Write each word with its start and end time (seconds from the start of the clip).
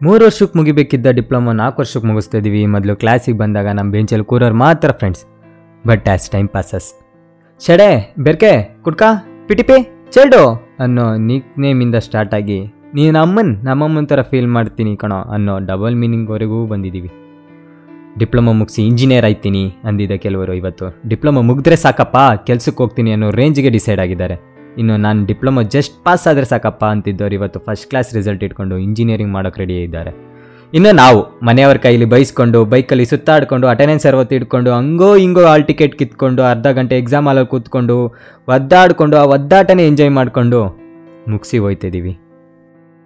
ಮೂರು 0.00 0.22
ವರ್ಷಕ್ಕೆ 0.26 0.54
ಮುಗಿಬೇಕಿದ್ದ 0.58 1.08
ಡಿಪ್ಲೊಮಾ 1.18 1.52
ನಾಲ್ಕು 1.60 1.78
ವರ್ಷಕ್ಕೆ 1.82 2.06
ಮುಗಿಸ್ತಾ 2.08 2.36
ಇದ್ದೀವಿ 2.40 2.62
ಮೊದಲು 2.72 2.94
ಕ್ಲಾಸಿಗೆ 3.02 3.38
ಬಂದಾಗ 3.42 3.68
ನಮ್ಮ 3.78 3.88
ಬೆಂಚಲ್ಲಿ 3.94 4.26
ಕೂರೋರು 4.30 4.56
ಮಾತ್ರ 4.62 4.88
friends 4.98 5.22
but 5.84 6.08
as 6.14 6.26
time 6.34 6.48
passes 6.54 6.88
ಶಡೆ, 7.60 7.88
ಬೆರ್ಕೆ, 8.24 8.50
ಕುಡ್ಕ, 8.84 9.02
ಪಿಟಿಪಿ, 9.48 9.76
ಚೆಲ್ಡು 10.14 10.40
ಅನ್ನೋ 10.84 11.04
ನಿಕ್ 11.28 11.46
ನೇಮಿಂದ 11.64 11.96
ಸ್ಟಾರ್ಟ್ 12.06 12.34
ಆಗಿ, 12.38 12.58
ನೀನು 12.96 13.16
ಅಮ್ಮನ್ 13.22 13.52
ನಮ್ಮಮ್ಮನ 13.68 14.06
ಥರ 14.10 14.22
ಫೀಲ್ 14.30 14.50
ಮಾಡ್ತೀನಿ 14.56 14.92
ಕಣೋ 15.02 15.20
ಅನ್ನೋ 15.36 15.54
ಡಬಲ್ 15.70 15.96
ಮೀನಿಂಗ್ವರೆಗೂ 16.02 16.58
ಬಂದಿದ್ದೀವಿ 16.72 17.10
ಡಿಪ್ಲೊಮಾ 18.20 18.52
ಮುಗಿಸಿ 18.60 18.80
ಇಂಜಿನಿಯರ್ 18.90 19.26
ಆಯ್ತೀನಿ 19.28 19.64
ಅಂದಿದ್ದ 19.88 20.14
ಕೆಲವರು 20.24 20.52
ಇವತ್ತು. 20.60 20.86
ಡಿಪ್ಲೊಮಾ 21.12 21.40
ಮುಗಿದ್ರೆ 21.48 21.78
ಸಾಕಪ್ಪ, 21.84 22.16
ಕೆಲ್ಸಕ್ಕೆ 22.50 22.80
ಹೋಗ್ತೀನಿ 22.82 23.10
ಅನ್ನೋ 23.16 23.30
ರೇಂಜ್ಗೆ 23.40 23.72
ಡಿಸೈಡ್ 23.78 24.02
ಆಗಿದ್ದಾರೆ. 24.04 24.36
ಇನ್ನು 24.80 24.96
ನಾನು 25.06 25.20
ಡಿಪ್ಲೊಮಾ 25.30 25.62
ಜಸ್ಟ್ 25.76 25.94
ಪಾಸ್ 26.06 26.24
ಆದರೆ 26.30 26.46
ಸಾಕಪ್ಪ 26.52 26.82
ಅಂತಿದ್ದವ್ರು 26.94 27.36
ಇವತ್ತು 27.38 27.60
ಫಸ್ಟ್ 27.66 27.88
ಕ್ಲಾಸ್ 27.90 28.10
ರಿಸಲ್ಟ್ 28.18 28.44
ಇಟ್ಕೊಂಡು 28.48 28.76
ಇಂಜಿನಿಯರಿಂಗ್ 28.86 29.32
ಮಾಡೋಕೆ 29.36 29.60
ರೆಡಿ 29.62 29.76
ಇದ್ದಾರೆ. 29.86 30.12
ಇನ್ನು 30.76 30.92
ನಾವು 31.00 31.18
ಮನೆಯವ್ರ 31.48 31.78
ಕೈಲಿ 31.84 32.06
ಬೈಸ್ಕೊಂಡು, 32.14 32.60
ಬೈಕಲ್ಲಿ 32.72 33.04
ಸುತ್ತಾಡ್ಕೊಂಡು 33.12 33.66
ಅಟೆಂಡೆನ್ಸ್ 33.72 34.06
ಅರವತ್ತು 34.10 34.34
ಇಟ್ಕೊಂಡು, 34.38 34.70
ಹಂಗೋ 34.78 35.10
ಹಿಂಗೋ 35.22 35.42
ಆಲ್ 35.52 35.64
ಟಿಕೆಟ್ 35.70 35.94
ಕಿತ್ಕೊಂಡು, 36.00 36.42
ಅರ್ಧ 36.52 36.66
ಗಂಟೆ 36.78 36.96
ಎಕ್ಸಾಮ್ 37.02 37.28
ಹಾಲಲ್ಲಿ 37.30 37.50
ಕೂತ್ಕೊಂಡು, 37.54 37.96
ಒದ್ದಾಡಿಕೊಂಡು, 38.54 39.16
ಆ 39.22 39.24
ಒದ್ದಾಟನೇ 39.36 39.84
ಎಂಜಾಯ್ 39.92 40.12
ಮಾಡಿಕೊಂಡು 40.20 40.60
ಮುಗಿಸಿ 41.34 41.58
ಹೋಯ್ತಿದ್ದೀವಿ 41.64 42.14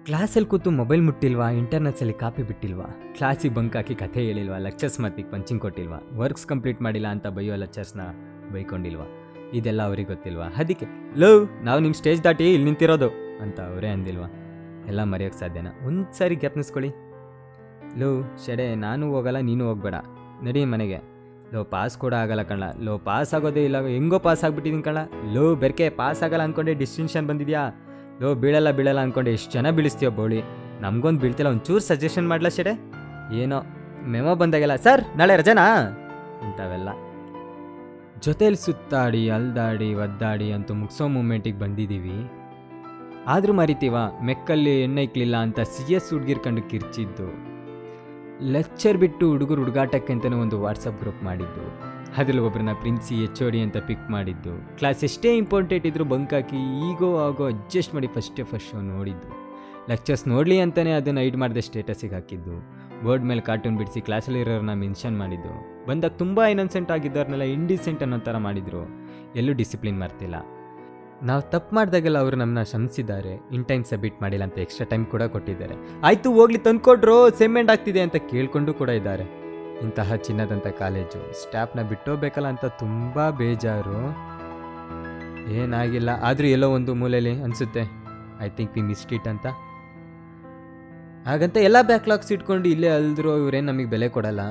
ಕ್ಲಾಸಲ್ಲಿ 0.07 0.49
ಕೂತು 0.51 0.69
ಮೊಬೈಲ್ 0.79 1.01
ಮುಟ್ಟಿಲ್ವಾ 1.07 1.47
ಇಂಟರ್ನೆಟ್ಸಲ್ಲಿ 1.61 2.15
ಕಾಪಿ 2.21 2.43
ಬಿಟ್ಟಿಲ್ವಾ 2.49 2.87
ಕ್ಲಾಸಿಗೆ 3.17 3.53
ಬಂಕ್ 3.57 3.75
ಹಾಕಿ 3.77 3.95
ಕಥೆ 4.01 4.21
ಹೇಳಿಲ್ವಾ 4.27 4.57
ಲೆಕ್ಚರ್ಸ್ 4.67 4.97
ಮತ್ತಿಗೆ 5.03 5.29
ಪಂಚಿಂಗ್ 5.33 5.61
ಕೊಟ್ಟಿಲ್ವಾ 5.65 5.99
ವರ್ಕ್ಸ್ 6.21 6.47
ಕಂಪ್ಲೀಟ್ 6.51 6.79
ಮಾಡಿಲ್ಲ 6.85 7.07
ಅಂತ 7.15 7.27
ಬೈಯೋ 7.37 7.57
ಲೆಕ್ಚರ್ಸ್ನ 7.63 8.05
ಬೈಕೊಂಡಿಲ್ವಾ? 8.53 9.05
ಇದೆಲ್ಲ 9.53 9.81
ಅವ್ರಿಗೆ 9.81 10.07
ಗೊತ್ತಿಲ್ವಾ? 10.07 10.47
ಅದಕ್ಕೆ 10.61 10.85
ಲವ್ 11.19 11.39
ನಾವು 11.65 11.79
ನಿಮ್ಮ 11.79 11.95
ಸ್ಟೇಜ್ 12.01 12.23
ದಾಟಿ 12.23 12.45
ಇಲ್ಲಿ 12.53 12.65
ನಿಂತಿರೋದು 12.65 13.09
ಅಂತ 13.43 13.59
ಅವರೇ 13.59 13.87
ಅಂದಿಲ್ವಾ? 13.87 14.27
ಎಲ್ಲ 14.87 15.03
ಮರೆಯೋಕ್ಕೆ 15.03 15.39
ಸಾಧ್ಯನ? 15.39 15.69
ಒಂದು 15.87 16.17
ಸಾರಿ 16.17 16.35
ಜ್ಞಾಪನಿಸ್ಕೊಳ್ಳಿ 16.35 16.91
ಲೋ, 18.01 18.09
ಶಡೆ, 18.45 18.75
ನಾನು 18.75 19.05
ಹೋಗಲ್ಲ, 19.13 19.37
ನೀನು 19.37 19.63
ಹೋಗ್ಬೇಡ. 19.67 19.95
ನಡಿ 20.43 20.61
ಮನೆಗೆ. 20.65 20.99
ಲೋ 21.53 21.63
ಪಾಸ್ 21.63 21.97
ಕೂಡ 21.97 22.13
ಆಗಲ್ಲ 22.13 22.41
ಕಣ 22.41 22.63
ಲೋ 22.83 22.97
ಪಾಸ್ 22.97 23.33
ಆಗೋದೇ 23.33 23.65
ಇಲ್ಲ. 23.65 23.77
ಹೆಂಗೋ 23.85 24.19
ಪಾಸ್ 24.19 24.43
ಆಗ್ಬಿಟ್ಟಿದ್ದೀನಿ 24.43 24.83
ಕಣ 24.83 24.97
ಲೋ, 25.33 25.55
ಬೆರ್ಕೆ 25.55 25.89
ಪಾಸ್ 25.89 26.23
ಆಗಲ್ಲ 26.23 26.43
ಅಂದ್ಕೊಂಡೆ 26.43 26.73
ಡಿಸ್ಟಿಂಕ್ಷನ್ 26.73 27.27
ಬಂದಿದ್ಯಾ? 27.27 27.63
ಲೋ, 28.21 28.35
ಬೀಳಲ್ಲ 28.35 28.71
ಬೀಳಲ್ಲ 28.71 28.99
ಅಂದ್ಕೊಂಡೆ 28.99 29.31
ಎಷ್ಟು 29.31 29.51
ಜನ 29.51 29.69
ಬೀಳಿಸ್ತೀಯೋ 29.69 30.11
ಬೋಳಿ. 30.11 30.41
ನಮಗೊಂದು 30.81 31.19
ಬೀಳ್ತಿಲ್ಲ, 31.19 31.49
ಒಂಚೂರು 31.49 31.79
ಸಜೆಷನ್ 31.79 32.27
ಮಾಡ್ಲಾ 32.27 32.49
ಶಡೆ? 32.49 32.73
ಏನೋ 33.41 33.59
ಮೆಮೋ 34.07 34.35
ಬಂದಾಗೆಲ್ಲ. 34.35 34.75
ಸರ್, 34.75 35.17
ನಾಳೆ 35.17 35.35
ರಜನಾ? 35.37 35.65
ಇಂಥವೆಲ್ಲ. 36.47 36.89
ಜೊತೇಲಿ 38.23 38.55
ಸುತ್ತಾಡಿ, 38.55 39.29
ಅಲ್ದಾಡಿ, 39.29 39.93
ಒದ್ದಾಡಿ 39.93 40.51
ಅಂತ 40.51 40.71
ಮುಗಿಸೋ 40.71 41.07
ಮೂಮೆಂಟಿಗೆ 41.07 41.59
ಬಂದಿದ್ದೀವಿ. 41.59 42.31
ಆದರೂ 43.27 43.53
ಮರಿತೀವ, 43.53 43.95
ಮೆಕ್ಕಲ್ಲಿ 44.23 44.81
ಎಣ್ಣೆ 44.81 45.03
ಇಕ್ಲಿಲ್ಲ 45.03 45.37
ಅಂತ 45.37 45.59
ಸಿ 45.59 45.93
ಎಸ್ 45.93 46.13
ಹುಡ್ಗಿರ್ 46.13 46.39
ಕಂಡು 46.39 46.61
ಕಿರ್ಚಿದ್ದು. 46.61 47.51
ಲೆಕ್ಚರ್ 48.51 48.97
ಬಿಟ್ಟು 48.97 49.29
ಹುಡುಗರು 49.29 49.61
ಹುಡುಗಾಟಕ್ಕೆ 49.61 50.13
ಅಂತಲೇ 50.13 50.35
ಒಂದು 50.35 50.61
ವಾಟ್ಸಪ್ 50.61 50.99
ಗ್ರೂಪ್ 50.99 51.23
ಮಾಡಿದ್ದು. 51.23 51.81
ಅದ್ರಲ್ಲಿ 52.17 52.41
ಒಬ್ಬರನ್ನ 52.41 52.73
ಪ್ರಿನ್ಸಿ, 52.73 53.23
ಎಚ್ 53.23 53.41
ಅಂತ 53.43 53.77
ಪಿಕ್ 53.77 54.11
ಮಾಡಿದ್ದು. 54.11 54.77
ಕ್ಲಾಸ್ 54.77 55.03
ಎಷ್ಟೇ 55.03 55.37
ಇಂಪಾರ್ಟೆಂಟ್ 55.37 55.85
ಇದ್ದರೂ 55.85 56.03
ಬಂಕ್ 56.03 56.33
ಹಾಕಿ, 56.33 56.91
ಈಗೋ, 56.91 57.17
ಆಗೋ 57.17 57.45
ಅಡ್ಜಸ್ಟ್ 57.45 57.93
ಮಾಡಿ 57.93 58.07
ಫಸ್ಟೇ 58.07 58.43
ಫಸ್ಟ್ 58.43 58.71
ಶೋ 58.71 58.81
ನೋಡಿದ್ದು. 58.81 59.27
ಲೆಕ್ಚರ್ಸ್ 59.89 60.27
ನೋಡಲಿ 60.27 60.59
ಅಂತಲೇ 60.59 60.91
ಅದನ್ನು 60.91 61.21
ಐಡ್ 61.21 61.37
ಮಾಡಿದೆ 61.37 61.61
ಸ್ಟೇಟಸಿಗೆ 61.61 62.13
ಹಾಕಿದ್ದು. 62.13 62.71
ಬೋರ್ಡ್ 63.03 63.23
ಮೇಲೆ 63.23 63.41
ಕಾರ್ಟೂನ್ 63.41 63.77
ಬಿಡಿಸಿ 63.77 64.01
ಕ್ಲಾಸಲ್ಲಿರೋರನ್ನ 64.01 64.73
ಮೆನ್ಷನ್ 64.73 65.17
ಮಾಡಿದ್ದು. 65.17 65.70
ಬಂದಾಗ 65.87 66.11
ತುಂಬ 66.11 66.43
ಇನ್ನೊನ್ಸೆಂಟ್ 66.43 66.91
ಆಗಿದ್ದವ್ರನ್ನೆಲ್ಲ 66.91 67.43
ಇಂಡಿಸೆಂಟ್ 67.57 68.03
ಅನ್ನೋ 68.03 68.17
ಥರ 68.17 68.37
ಮಾಡಿದರು. 68.37 68.81
ಎಲ್ಲೂ 69.35 69.53
ಡಿಸಿಪ್ಲಿನ್ 69.53 69.99
ಮಾಡ್ತಿಲ್ಲ. 69.99 70.35
ನಾವು 71.29 71.41
ತಪ್ಪು 71.41 71.75
ಮಾಡಿದಾಗೆಲ್ಲ 71.75 72.17
ಅವರು 72.17 72.35
ನಮ್ಮನ್ನ 72.35 72.63
ಶ್ರಮಿಸಿದ್ದಾರೆ 72.63 73.33
ಇನ್ 73.55 73.65
ಟೈಮ್ 73.65 73.83
ಸಬ್ಮಿಟ್ 73.85 74.21
ಮಾಡಿಲ್ಲ 74.21 74.43
ಅಂತ 74.43 74.57
ಎಕ್ಸ್ಟ್ರಾ 74.59 74.85
ಟೈಮ್ 74.89 75.05
ಕೂಡ 75.05 75.23
ಕೊಟ್ಟಿದ್ದಾರೆ. 75.23 75.75
ಆಯಿತು, 76.03 76.33
ಹೋಗ್ಲಿ, 76.33 76.57
ತಂದ್ಕೊಟ್ರು 76.57 77.37
ಸೆಮೆಂಟ್ 77.39 77.71
ಆಗ್ತಿದೆ 77.71 78.01
ಅಂತ 78.01 78.15
ಕೇಳಿಕೊಂಡು 78.31 78.73
ಕೂಡ 78.73 78.89
ಇದ್ದಾರೆ. 78.89 79.25
ಇಂತಹ 79.85 80.15
ಚಿನ್ನದಂಥ 80.15 80.67
ಕಾಲೇಜು 80.67 81.21
ಸ್ಟಾಫ್ನ 81.41 81.81
ಬಿಟ್ಟೋಗ್ಬೇಕಲ್ಲ 81.81 82.47
ಅಂತ 82.47 82.65
ತುಂಬ 82.65 83.29
ಬೇಜಾರು. 83.29 84.01
ಏನಾಗಿಲ್ಲ, 85.59 86.09
ಆದರೂ 86.21 86.47
ಎಲ್ಲೋ 86.47 86.69
ಒಂದು 86.69 86.93
ಮೂಲೆಯಲ್ಲಿ 86.93 87.43
ಅನಿಸುತ್ತೆ. 87.43 87.83
I 88.45 88.49
think 88.49 88.73
we 88.75 88.81
missed 88.81 89.13
it 89.13 89.27
ಅಂತ. 89.27 89.47
ಹಾಗಂತ 91.27 91.57
ಎಲ್ಲ 91.57 91.77
ಬ್ಯಾಕ್ಲಾಗ್ಸ್ 91.81 92.31
ಇಟ್ಕೊಂಡು 92.31 92.69
ಇಲ್ಲೇ 92.69 92.87
ಅಲ್ದ್ರು 92.87 93.37
ಇವ್ರೇನು 93.37 93.67
ನಮಗೆ 93.71 93.85
ಬೆಲೆ 93.85 94.09
ಕೊಡಲ್ಲ. 94.09 94.41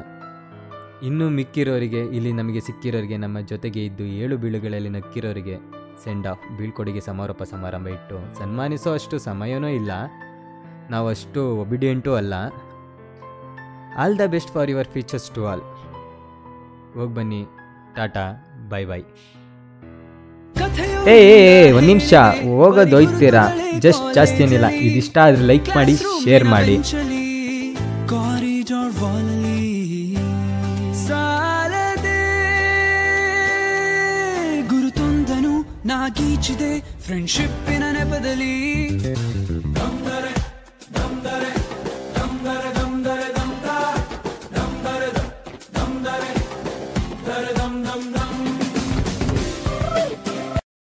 ಇನ್ನು 1.09 1.27
ಮಿಕ್ಕಿರೋರಿಗೆ, 1.37 2.01
ಇಲ್ಲಿ 2.17 2.33
ನಮಗೆ 2.33 2.61
ಸಿಕ್ಕಿರೋರಿಗೆ, 2.61 3.17
ನಮ್ಮ 3.17 3.41
ಜೊತೆಗೆ 3.53 3.81
ಇದ್ದು 3.85 4.05
ಏಳು 4.23 4.35
ಬೀಳುಗಳಲ್ಲಿ 4.39 4.91
ನಕ್ಕಿರೋರಿಗೆ 4.97 5.57
ಸೆಂಡ್ 6.05 6.27
ಆಫ್ 6.27 6.45
ಬೀಳ್ಕೊಡುಗೆ 6.59 7.01
ಸಮಾರೋಪ 7.01 7.43
ಸಮಾರಂಭ 7.53 7.89
ಇಟ್ಟು 7.89 8.17
ಸನ್ಮಾನಿಸೋ 8.39 8.91
ಅಷ್ಟು 8.99 9.19
ಸಮಯನೂ 9.19 9.69
ಇಲ್ಲ. 9.81 9.93
ನಾವು 10.91 11.09
ಅಷ್ಟು 11.09 11.41
ಒಬಿಡಿಯಂಟೂ 11.63 12.13
ಅಲ್ಲ. 12.21 12.35
All 14.03 14.17
the 14.19 14.27
best 14.35 14.53
for 14.55 14.71
your 14.71 14.91
futures 14.97 15.29
to 15.37 15.43
all 15.51 15.65
ಹೋಗಿ 16.97 17.13
ಬನ್ನಿ. 17.19 17.43
ಟಾಟಾ 17.97 18.27
ಬೈ 18.73 18.83
ಬೈ 18.93 19.03
ಏ 21.13 21.17
ಒಂದ್ 21.77 21.89
ನಿಮಿಷ. 21.93 22.13
ಹೋಗೋದು 22.45 22.97
ಹೋಯ್ತೀರಾ 22.97 23.45
ಜಸ್ಟ್ 23.85 24.07
ಜಾಸ್ತಿ 24.17 24.43
ಏನಿಲ್ಲ. 24.45 24.69
ಇದಿಷ್ಟ 24.89 25.17
ಆದರೆ 25.27 25.45
ಲೈಕ್ 25.53 25.71
ಮಾಡಿ 25.77 25.97
ಶೇರ್ 26.25 26.47
ಮಾಡಿ. 26.55 26.77
ನಾಗೀಚಿದೆ 35.91 36.73
ಫ್ರೆಂಡ್ಶಿಪ್ಪಿನ 36.81 37.83
ನೆಪದಲ್ಲಿ. 37.93 38.55